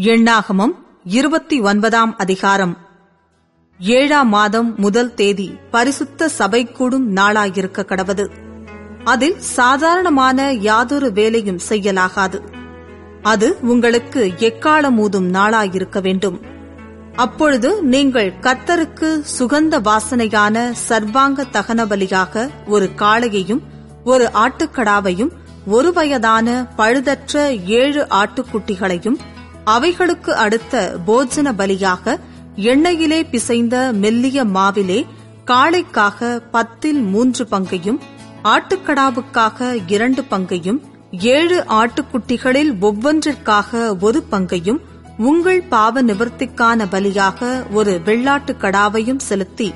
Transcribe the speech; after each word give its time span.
எண்ணாகமம் 0.00 0.86
இருபத்தி 1.04 1.60
ஒன்பதாம் 1.60 2.16
அதிகாரம். 2.16 2.76
ஏழாம் 3.78 4.28
மாதம் 4.28 4.74
முதல் 4.76 5.14
தேதி 5.14 5.56
பரிசுத்த 5.70 6.28
சபை 6.28 6.72
கூடும் 6.72 7.16
நாளாயிருக்க 7.16 7.84
கடவது. 7.84 8.30
அதில் 9.04 9.38
சாதாரணமான 9.38 10.52
யாதொரு 10.52 11.12
வேலையும் 11.12 11.58
செய்யலாகாது. 11.68 12.40
அது 13.22 13.56
உங்களுக்கு 13.60 14.32
எக்காலமூதும் 14.36 15.30
நாளாயிருக்க 15.30 16.02
வேண்டும். 16.02 16.40
அப்பொழுது 17.14 17.82
நீங்கள் 17.82 18.34
கர்த்தருக்கு 18.40 19.24
சுகந்த 19.38 19.80
வாசனையான 19.80 20.70
சர்வாங்க 20.88 21.44
தகன 21.52 21.84
பலியாக 21.84 22.50
ஒரு 22.66 22.90
காளையையும் 22.96 23.60
ஒரு 24.04 24.30
ஆட்டுக்கடாவையும் 24.34 25.30
ஒரு 25.66 25.92
வயதான 25.92 26.66
பழுதற்ற 26.76 27.64
ஏழு 27.64 28.06
ஆட்டுக்குட்டிகளையும் 28.10 29.16
அவைகளுக்கு 29.66 30.32
அடுத்த 30.36 30.74
போஜன 31.06 31.52
பலியாக 31.58 32.14
எண்ணெயிலே 32.64 33.20
பிசைந்த 33.30 33.76
மெல்லிய 33.94 34.44
மாவிலே 34.54 35.00
காளைக்காக 35.46 36.20
பத்தில் 36.50 37.00
மூன்று 37.06 37.44
பங்கையும் 37.46 37.98
ஆட்டுக்கடாவுக்காக 38.46 39.58
இரண்டு 39.86 40.22
பங்கையும் 40.24 40.78
ஏழு 41.30 41.56
ஆட்டுக்குட்டிகளில் 41.76 42.72
ஒவ்வொன்றிற்காக 42.80 43.72
ஒரு 44.00 44.20
பங்கையும் 44.30 44.80
உங்கள் 45.22 45.60
பாவ 45.68 46.02
நிவர்த்திக்கான 46.02 46.86
பலியாக 46.90 47.40
ஒரு 47.72 47.92
வெள்ளாட்டுக் 48.06 48.62
கடாவையும் 48.62 49.22
செலுத்தி 49.22 49.68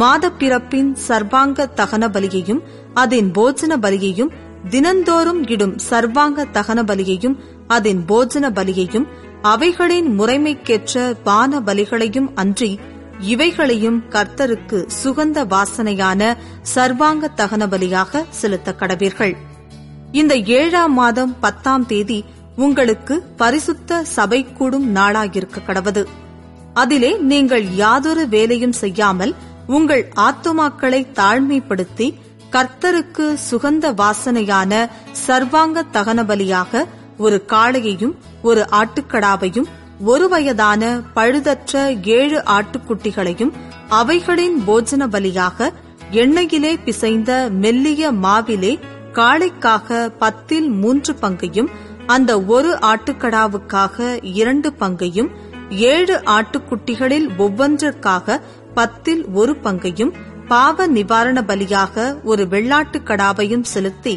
மாதப்பிறப்பின் 0.00 0.90
சர்வாங்க 1.08 1.68
தகன 1.76 2.04
பலியையும் 2.08 2.62
அதன் 2.94 3.28
போஜன 3.30 3.72
பலியையும் 3.80 4.32
தினந்தோறும் 4.70 5.42
இடும் 5.46 5.74
சர்வாங்க 5.90 6.46
தகன 6.52 6.80
பலியையும் 6.82 7.36
அதன் 7.68 8.00
போஜன 8.08 8.50
பலியையும் 8.50 9.06
அவைகளின் 9.42 10.20
முறைமைக்கேற்ற 10.20 11.16
பான 11.22 11.60
பலிகளையும் 11.60 12.28
அன்றி 12.34 12.78
இவைகளையும் 13.20 14.02
கர்த்தருக்கு 14.10 14.88
சுகந்த 15.04 15.44
வாசனையான 15.46 16.36
சர்வாங்க 16.74 17.30
தகன 17.36 17.66
பலியாக 17.66 18.24
செலுத்த 18.28 18.74
கடவீர்கள் 18.80 19.36
இந்த 20.12 20.36
ஏழாம் 20.36 20.92
மாதம் 20.92 21.36
பத்தாம் 21.40 21.86
தேதி 21.86 22.24
உங்களுக்கு 22.56 23.22
பரிசுத்த 23.22 24.04
சபை 24.04 24.52
கூடும் 24.52 24.96
நாளாகிருக்க 24.96 25.58
கடவது. 25.66 26.04
அதிலே 26.74 27.18
நீங்கள் 27.18 27.74
யாதொரு 27.74 28.28
வேலையும் 28.28 28.72
செய்யாமல் 28.72 29.34
உங்கள் 29.66 30.12
ஆத்துமாக்களை 30.16 31.06
தாழ்மைப்படுத்தி 31.14 32.14
கர்த்தருக்கு 32.52 33.36
சுகந்த 33.50 33.94
வாசனையான 33.94 34.88
சர்வாங்க 35.26 35.84
தகன 35.92 36.24
பலியாக 36.24 36.84
ஒரு 37.18 37.44
காளையையும் 37.48 38.14
ஒரு 38.46 38.62
ஆட்டுக்கடாவையும் 38.76 39.68
ஒரு 40.04 40.24
வயதான 40.28 40.82
பழுதற்ற 41.14 41.74
ஏழு 42.16 42.38
ஆட்டுக்குட்டிகளையும் 42.56 43.52
அவைகளின் 43.92 44.56
போஜன 44.66 45.04
பலியாக 45.12 45.68
எண்ணெயிலே 46.16 46.72
பிசைந்த 46.84 47.30
மெல்லிய 47.60 48.10
மாவிலே 48.22 48.72
காளைக்காக 49.14 49.88
பத்தில் 50.18 50.68
மூன்று 50.76 51.12
பங்கையும் 51.14 51.70
அந்த 52.06 52.32
ஒரு 52.48 52.70
ஆட்டுக்கடாவுக்காக 52.86 53.96
இரண்டு 54.34 54.68
பங்கையும் 54.74 55.30
ஏழு 55.88 56.16
ஆட்டுக்குட்டிகளில் 56.34 57.28
ஒவ்வொன்றிற்காக 57.38 58.36
பத்தில் 58.74 59.24
ஒரு 59.34 59.52
பங்கையும் 59.58 60.12
பாவ 60.48 60.86
நிவாரண 60.88 61.38
பலியாக 61.42 61.96
ஒரு 62.24 62.42
வெள்ளாட்டுக் 62.46 63.06
கடாவையும் 63.06 63.66
செலுத்தி 63.66 64.14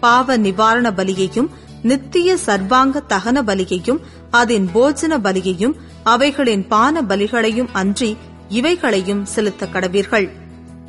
பாவ 0.00 0.36
நிவாரண 0.38 0.88
பலியையும் 0.92 1.48
நித்திய 1.82 2.36
சர்வாங்க 2.36 3.02
தகன 3.08 3.42
பலியையும் 3.42 3.98
அதன் 4.30 4.68
போஜன 4.74 5.18
பலியையும் 5.18 5.72
அவைகளின் 6.02 6.66
பான 6.66 7.02
பலிகளையும் 7.02 7.68
அன்றி 7.72 8.16
இவைகளையும் 8.48 9.24
செலுத்த 9.24 9.66
கடவீர்கள். 9.72 10.30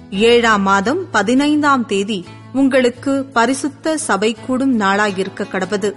ஏழாம் 0.10 0.62
மாதம் 0.62 1.10
பதினைந்தாம் 1.12 1.86
தேதி 1.86 2.26
உங்களுக்கு 2.54 3.26
பரிசுத்த 3.26 3.98
சபை 3.98 4.38
கூடும் 4.46 4.80
நாளாயிருக்க 4.80 5.46
கடவது. 5.52 5.94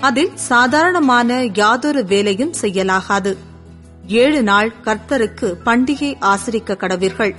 அதில் 0.00 0.30
சாதாரணமான 0.34 1.44
யாதொரு 1.44 2.04
வேலையும் 2.04 2.54
செய்யலாகாது. 2.60 3.36
ஏழு 4.06 4.42
நாள் 4.42 4.72
கர்த்தருக்கு 4.84 5.54
பண்டிகை 5.64 6.16
ஆசிரிக்க 6.20 6.76
கடவீர்கள். 6.80 7.34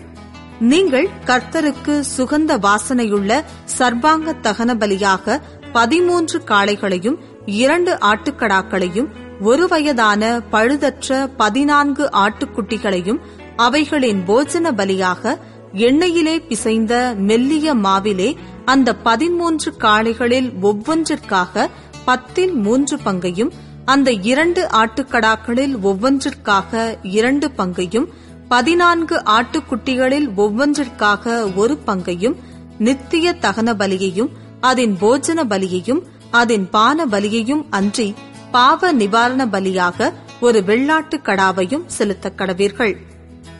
நீங்கள் 0.60 1.10
கர்த்தருக்கு 1.26 2.04
சுகந்த 2.18 2.60
வாசனையுள்ள 2.60 3.44
சர்வாங்க 3.66 4.36
தகன 4.42 4.76
பலியாக 4.76 5.42
பதிமூன்று 5.74 6.38
காளைகளையும் 6.48 7.18
இரண்டு 7.58 7.92
ஆட்டுக்கடாக்களையும் 8.04 9.10
ஒரு 9.42 9.66
வயதான 9.68 10.22
பழுதற்ற 10.52 11.10
பதினான்கு 11.38 12.04
ஆட்டுக்குட்டிகளையும் 12.18 13.20
அவைகளின் 13.58 14.22
போஜன 14.28 14.72
பலியாக 14.78 15.36
எண்ணெயிலே 15.84 16.36
பிசைந்த 16.48 16.94
மெல்லிய 17.22 17.74
மாவிலே 17.84 18.30
அந்த 18.66 18.94
பதிமூன்று 19.04 19.72
காளைகளில் 19.80 20.50
ஒவ்வொன்றிற்காக 20.62 21.66
பத்தில் 22.06 22.54
மூன்று 22.58 22.98
பங்கையும் 23.04 23.52
அந்த 23.86 24.10
இரண்டு 24.24 24.62
ஆட்டுக்கடாக்களில் 24.78 25.76
ஒவ்வொன்றிற்காக 25.84 26.72
இரண்டு 27.12 27.48
பங்கையும் 27.52 28.08
பதினான்கு 28.48 29.16
ஆட்டுக்குட்டிகளில் 29.30 30.28
ஒவ்வொன்றிற்காக 30.38 31.26
ஒரு 31.56 31.78
பங்கையும் 31.86 32.36
நித்திய 32.80 33.36
தகன 33.42 33.74
பலியையும் 33.74 34.32
அதன் 34.60 34.98
போஜன 35.02 35.44
பலியையும் 35.44 36.02
அதன் 36.32 36.70
பான 36.70 37.06
பலியையும் 37.06 37.66
அன்றி 37.70 38.14
பாவ 38.52 38.92
நிவாரண 38.92 39.46
பலியாக 39.46 40.14
ஒரு 40.40 40.62
வெள்ளாட்டு 40.62 41.16
கடாவையும் 41.24 41.86
செலுத்த 41.86 42.32
கடவீர்கள். 42.38 42.96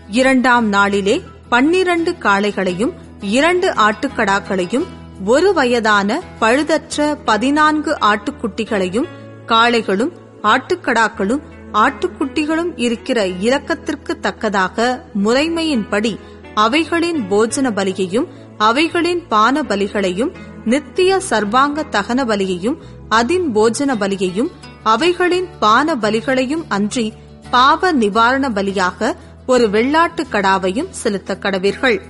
இரண்டாம் 0.10 0.68
நாளிலே 0.68 1.22
பன்னிரண்டு 1.50 2.12
காளைகளையும் 2.12 2.94
இரண்டு 3.22 3.74
ஆட்டுக்கடாக்களையும் 3.74 4.86
ஒரு 5.26 5.54
வயதான 5.54 6.22
பழுதற்ற 6.40 7.18
பதினான்கு 7.26 7.98
ஆட்டுக்குட்டிகளையும் 8.02 9.08
காளைகளும் 9.48 10.12
ஆட்டுக்கடாக்களும் 10.44 11.42
ஆட்டுக்குட்டிகளும் 11.74 12.72
இருக்கிற 12.76 13.28
இலக்கத்திற்கு 13.28 14.20
தக்கதாக 14.20 15.04
முறைமையின்படி 15.24 16.18
அவைகளின் 16.54 17.24
போஜன 17.32 17.72
பலியையும் 17.72 18.28
அவைகளின் 18.58 19.28
பான 19.28 19.62
பலிகளையும் 19.62 20.34
நித்திய 20.68 21.20
சர்வாங்க 21.30 21.84
தகன 21.92 22.22
பலியையும் 22.26 22.78
அதின் 23.10 23.46
போஜன 23.56 23.92
பலியையும் 24.00 24.50
அவைகளின் 24.84 25.48
பான 25.60 25.96
பலிகளையும் 25.96 26.64
அன்றி 26.68 27.14
பாவ 27.52 27.92
நிவாரண 27.92 28.50
பலியாக 28.50 29.16
ஒரு 29.48 29.66
வெள்ளாட்டு 29.68 30.24
கடாவையும் 30.32 30.90
செலுத்த 30.90 31.38
கடவீர்கள். 31.42 32.02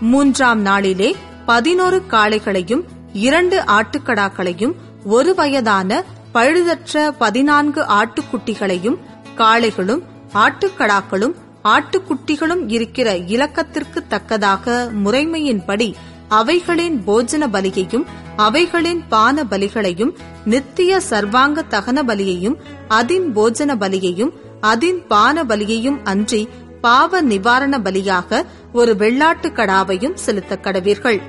மூன்றாம் 0.00 0.60
நாளிலே 0.60 1.16
பதினோரு 1.46 2.02
காளைகளையும் 2.10 2.82
இரண்டு 3.12 3.56
ஆட்டுக்கடாக்களையும் 3.66 4.74
ஒரு 5.04 5.34
வயதான 5.34 6.04
பழுதற்ற 6.34 7.10
பதினான்கு 7.18 7.82
ஆட்டுக்குட்டிகளையும் 7.98 8.98
காளைகளும் 9.36 10.02
ஆட்டுக்கடாக்களும் 10.34 11.34
ஆட்டுக்குட்டிகளும் 11.64 12.62
இருக்கிற 12.66 13.16
இலக்கத்திற்கு 13.16 14.06
தக்கதாக 14.06 14.90
முறைமையின்படி 15.04 15.88
அவைகளின் 16.30 17.02
போஜன 17.06 17.44
பலியையும் 17.52 18.04
அவைகளின் 18.36 19.02
பான 19.08 19.44
பலிகளையும் 19.50 20.12
நித்திய 20.44 21.00
சர்வாங்க 21.10 21.62
தகன 21.70 22.02
பலியையும் 22.02 22.56
அதின் 22.88 23.26
போஜன 23.34 23.74
பலியையும் 23.76 24.32
அதின் 24.62 25.06
பான 25.06 25.44
பலியையும் 25.44 25.98
அன்றி 26.04 26.48
பாவ 26.80 27.20
நிவாரண 27.22 27.78
பலியாக 27.78 28.42
ஒரு 28.72 28.94
வெள்ளாட்டு 28.94 29.48
கடாவையும் 29.50 30.14
செலுத்த 30.14 30.58
கடவீர்கள். 30.62 31.20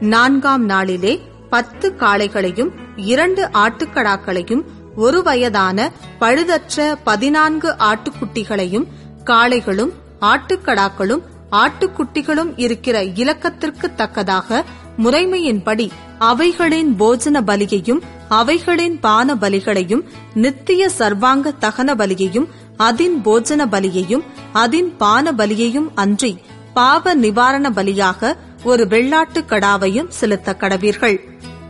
நான்காம் 0.00 0.64
நாளிலே 0.64 1.20
பத்து 1.50 1.94
காளைகளையும் 1.98 2.70
இரண்டு 2.96 3.48
ஆட்டுக்கடாக்களையும் 3.54 4.64
ஒரு 4.96 5.22
வயதான 5.22 5.90
பழுதற்ற 6.20 6.96
பதினான்கு 7.04 7.76
ஆட்டுக்குட்டிகளையும் 7.78 8.86
காளைகளும் 9.24 9.92
ஆட்டுக்கடாக்களும் 10.20 11.22
ஆட்டுக்குட்டிகளும் 11.52 12.52
இருக்கிற 12.56 13.02
இலக்கத்திற்கு 13.04 13.94
தக்கதாக 13.94 14.64
முறைமையின்படி 14.98 15.90
அவைகளின் 16.18 17.00
போஜன 17.00 17.36
பலியையும் 17.46 18.02
அவைகளின் 18.28 19.00
பான 19.00 19.34
பலிகளையும் 19.34 20.02
நித்திய 20.34 20.88
சர்வாங்க 20.98 21.52
தகன 21.60 21.94
பலியையும் 21.94 22.48
அதின் 22.78 23.16
போஜன 23.24 23.66
பலியையும் 23.66 24.24
அதின் 24.54 24.96
பான 24.96 25.32
பலியையும் 25.32 25.88
அன்றி 25.94 26.38
பாவ 26.74 27.14
நிவாரண 27.14 27.70
பலியாக 27.70 28.36
ஒரு 28.64 28.84
வெள்ளாட்டு 28.84 29.40
கடாவையும் 29.46 30.08
செலுத்த 30.08 30.56
கடவீர்கள். 30.60 31.16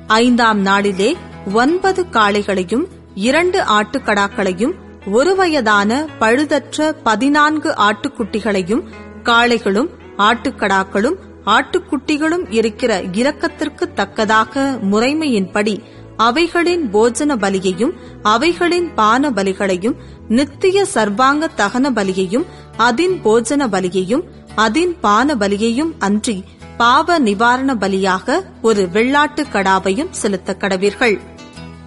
ஐந்தாம் 0.06 0.60
நாளிலே 0.60 1.16
ஒன்பது 1.54 2.06
காளைகளையும் 2.10 2.84
இரண்டு 3.14 3.62
ஆட்டுக்கடாக்களையும் 3.62 4.74
ஒரு 5.06 5.34
வயதான 5.34 6.06
பழுதற்ற 6.20 6.92
பதினான்கு 7.02 7.70
ஆட்டுக்குட்டிகளையும் 7.70 8.82
காளைகளும் 9.22 9.88
ஆட்டுக்கடாக்களும் 10.18 11.16
ஆட்டுக்குட்டிகளும் 11.46 12.44
இருக்கிற 12.50 13.02
இரக்கத்திற்கு 13.02 13.92
தக்கதாக 13.94 14.78
முறைமையின்படி 14.90 15.82
அவைகளின் 16.16 16.90
போஜன 16.92 17.36
பலியையும் 17.36 17.92
அவைகளின் 18.22 18.94
பான 18.94 19.30
பலிகளையும் 19.30 19.96
நித்திய 20.28 20.84
சர்வாங்க 20.94 21.48
தகன 21.56 21.90
பலியையும் 21.90 22.46
அதின் 22.78 23.16
போஜன 23.24 23.66
பலியையும் 23.68 24.22
அதின் 24.56 24.96
பான 25.00 25.34
பலியையும் 25.34 25.92
அன்றி 25.98 26.44
பாவ 26.76 27.18
நிவாரண 27.18 27.74
பலியாக 27.74 28.42
ஒரு 28.62 28.88
வெள்ளாட்டு 28.92 29.44
கடாவையும் 29.52 30.10
செலுத்த 30.10 30.56
கடவீர்கள். 30.58 31.20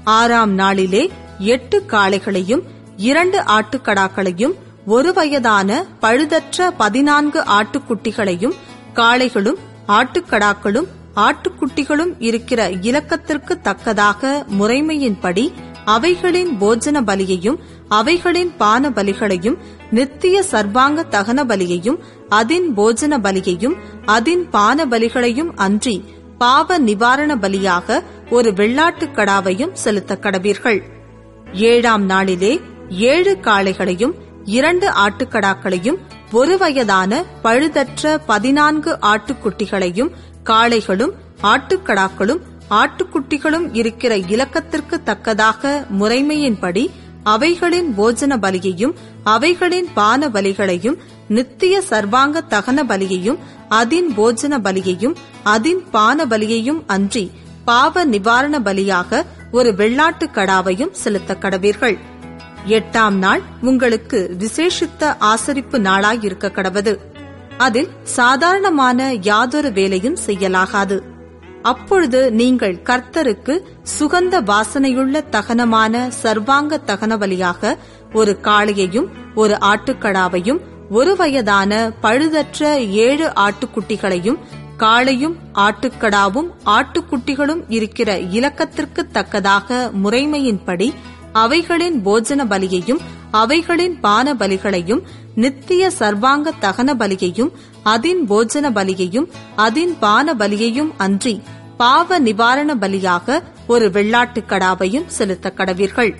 ஆறாம் 0.03 0.53
நாளிலே 0.53 1.09
எட்டு 1.39 1.83
காளைகளையும் 1.87 2.61
இரண்டு 2.97 3.39
ஆட்டுக்கடாக்களையும் 3.39 4.53
ஒரு 4.85 5.13
வயதான 5.13 5.85
பழுதற்ற 6.01 6.71
பதினான்கு 6.77 7.43
ஆட்டுக்குட்டிகளையும் 7.49 8.53
காளைகளும் 8.93 9.57
ஆட்டுக்கடாக்களும் 9.87 10.87
ஆட்டுக்குட்டிகளும் 11.15 12.15
இருக்கிற 12.19 12.69
இலக்கத்திற்கு 12.81 13.61
தக்கதாக 13.61 14.45
முறைமையின்படி 14.59 15.51
அவைகளின் 15.85 16.57
போஜன 16.61 17.01
பலியையும் 17.01 17.57
அவைகளின் 17.87 18.55
பான 18.57 18.89
பலிகளையும் 18.89 19.57
நித்திய 19.91 20.43
சர்வாங்க 20.51 21.03
தகன 21.11 21.43
பலியையும் 21.45 21.99
அதின் 22.29 22.67
போஜன 22.77 23.17
பலியையும் 23.17 23.75
அதின் 24.05 24.49
பான 24.49 24.85
பலிகளையும் 24.85 25.51
அன்றி 25.55 26.03
பாவ 26.37 26.77
நிவாரண 26.77 27.35
பலியாக 27.35 28.03
ஒரு 28.29 28.51
வெள்ளாட்டுக் 28.51 29.15
கடாவையும் 29.15 29.73
செலுத்த 29.73 30.17
கடவீர்கள். 30.21 30.81
ஏழாம் 31.53 32.05
நாளிலே 32.05 32.61
ஏழு 32.89 33.37
காளைகளையும் 33.41 34.13
இரண்டு 34.45 34.87
ஆட்டுக்கடாக்களையும் 34.91 35.97
ஒரு 36.31 36.57
வயதான 36.57 37.23
பழுதற்ற 37.43 38.17
பதினான்கு 38.25 38.97
ஆட்டுக்குட்டிகளையும் 39.01 40.11
காளைகளும் 40.45 41.13
ஆட்டுக்கடாக்களும் 41.43 42.41
ஆட்டுக்குட்டிகளும் 42.69 43.69
இருக்கிற 43.73 44.17
இலக்கத்திற்கு 44.17 45.03
தக்கதாக 45.03 45.85
முறைமையின்படி 45.99 46.85
அவைகளின் 47.23 47.89
போஜன 47.97 48.33
பலியையும் 48.37 48.95
அவைகளின் 49.23 49.87
பான 49.93 50.27
பலிகளையும் 50.27 50.97
நித்திய 51.27 51.81
சர்வாங்க 51.89 52.41
தகன 52.49 52.83
பலியையும் 52.87 53.39
அதின் 53.69 54.09
போஜன 54.17 54.59
பலியையும் 54.59 55.15
அதின் 55.45 55.81
பான 55.91 56.25
பலியையும் 56.25 56.83
அன்றி 56.87 57.31
பாவ 57.65 58.05
நிவாரண 58.05 58.59
பலியாக 58.59 59.23
ஒரு 59.51 59.71
வெள்ளாட்டு 59.71 60.25
கடாவையும் 60.33 60.91
செலுத்த 60.91 61.37
கடவீர்கள். 61.39 61.97
எட்டாம் 62.67 63.17
நாள் 63.17 63.41
உங்களுக்கு 63.61 64.37
விசேஷித்த 64.39 65.17
ஆசரிப்பு 65.19 65.77
நாளாய் 65.79 66.23
இருக்க 66.23 66.47
கடவது. 66.47 66.97
அதில் 67.57 67.89
சாதாரணமான 68.03 69.13
யாதொரு 69.13 69.71
வேலையும் 69.71 70.17
செய்யலாகாது. 70.25 70.99
அப்பொழுது 71.61 72.31
நீங்கள் 72.31 72.75
கர்த்தருக்கு 72.75 73.59
சுகந்த 73.99 74.41
வாசனையுள்ள 74.41 75.21
தகனமான 75.31 76.11
சர்வாங்க 76.23 76.79
தகன 76.85 77.17
வழியாக 77.17 77.77
ஒரு 78.13 78.37
காளையையும் 78.43 79.07
ஒரு 79.35 79.57
ஆட்டுக்கடாவையும் 79.61 80.59
ஒரு 80.89 81.15
வயதான 81.15 81.91
பழுதற்ற 82.01 82.75
ஏழு 82.89 83.31
ஆட்டுக்குட்டிகளையும் 83.35 84.39
காளையும் 84.79 85.35
ஆட்டுக்கடாவும் 85.53 86.49
ஆட்டுக்குட்டிகளும் 86.65 87.63
இருக்கிற 87.67 88.19
இலக்கத்திற்கு 88.19 89.07
தக்கதாக 89.07 89.91
முறைமையின்படி 90.03 90.93
அவைகளின் 91.35 92.05
போஜன 92.05 92.41
பலியையும் 92.49 92.99
அவைகளின் 93.31 93.99
பான 93.99 94.33
பலிகளையும் 94.33 95.01
நித்திய 95.35 95.89
சர்வாங்க 95.99 96.51
தகன 96.61 96.93
பலியையும் 96.93 97.51
அதின் 97.85 98.21
போஜன 98.29 98.71
பலியையும் 98.71 99.27
அதின் 99.57 99.93
பான 99.99 100.33
பலியையும் 100.33 100.91
அன்றி 100.97 101.41
பாவ 101.77 102.19
நிவாரண 102.19 102.75
பலியாக 102.75 103.41
ஒரு 103.67 103.89
வெள்ளாட்டுக் 103.89 104.47
கடாவையும் 104.47 105.05
செலுத்த 105.05 105.53
கடவீர்கள். 105.57 106.15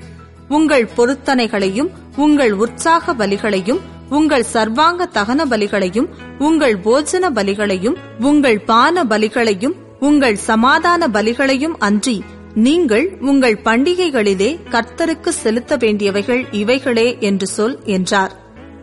உங்கள் 0.49 0.89
பொருத்தனைகளையும் 0.97 1.89
உங்கள் 2.15 2.53
உற்சாக 2.53 3.13
பலிகளையும் 3.13 3.79
உங்கள் 4.09 4.43
சர்வாங்க 4.43 5.09
தகன 5.13 5.45
பலிகளையும் 5.49 6.09
உங்கள் 6.39 6.77
போஜன 6.77 7.29
பலிகளையும் 7.35 7.95
உங்கள் 8.19 8.59
பான 8.59 9.03
பலிகளையும் 9.03 9.75
உங்கள் 9.99 10.35
சமாதான 10.35 11.07
பலிகளையும் 11.07 11.75
அன்றி 11.79 12.23
நீங்கள் 12.55 13.17
உங்கள் 13.19 13.59
பண்டிகைகளிலே 13.63 14.59
கர்த்தருக்கு 14.69 15.27
செலுத்த 15.27 15.77
வேண்டியவைகள் 15.77 16.47
இவைகளே 16.51 17.17
என்று 17.19 17.47
சொல் 17.47 17.79
என்றார். 17.83 18.31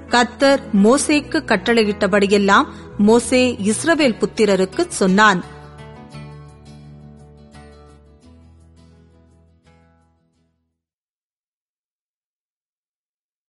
கர்த்தர் 0.08 0.60
மோசேக்கு 0.82 1.42
கட்டளையிட்டபடியெல்லாம் 1.46 2.64
மோசே 2.98 3.58
இஸ்ரவேல் 3.64 4.22
புத்திரருக்கு 4.22 4.84
சொன்னான். 4.88 5.44